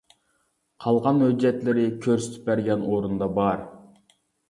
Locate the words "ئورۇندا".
2.91-3.33